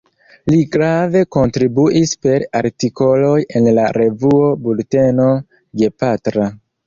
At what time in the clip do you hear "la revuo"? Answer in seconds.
3.79-4.49